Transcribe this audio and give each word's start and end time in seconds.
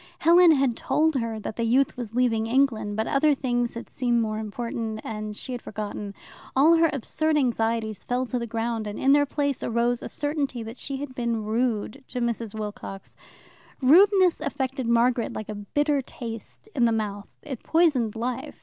Helen 0.17 0.53
had 0.53 0.75
told 0.75 1.13
her 1.17 1.39
that 1.39 1.57
the 1.57 1.63
youth 1.63 1.95
was 1.95 2.15
leaving 2.15 2.47
England, 2.47 2.95
but 2.95 3.05
other 3.05 3.35
things 3.35 3.75
had 3.75 3.87
seemed 3.87 4.19
more 4.19 4.39
important, 4.39 4.99
and 5.03 5.37
she 5.37 5.51
had 5.51 5.61
forgotten. 5.61 6.15
All 6.55 6.73
her 6.77 6.89
absurd 6.91 7.37
anxieties 7.37 8.03
fell 8.03 8.25
to 8.25 8.39
the 8.39 8.47
ground, 8.47 8.87
and 8.87 8.97
in 8.97 9.13
their 9.13 9.27
place 9.27 9.61
arose 9.61 9.99
the 9.99 10.09
certainty 10.09 10.63
that 10.63 10.77
she 10.77 10.97
had 10.97 11.13
been 11.13 11.43
rude 11.43 12.03
to 12.07 12.19
Mrs. 12.19 12.57
Wilcox. 12.59 13.15
Rudeness 13.79 14.41
affected 14.41 14.87
Margaret 14.87 15.33
like 15.33 15.49
a 15.49 15.53
bitter 15.53 16.01
taste 16.01 16.67
in 16.73 16.85
the 16.85 16.91
mouth. 16.91 17.27
It 17.43 17.61
poisoned 17.61 18.15
life. 18.15 18.57